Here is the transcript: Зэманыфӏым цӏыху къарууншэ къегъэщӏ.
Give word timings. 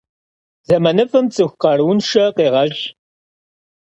Зэманыфӏым 0.67 1.25
цӏыху 1.33 1.59
къарууншэ 1.61 2.23
къегъэщӏ. 2.35 2.83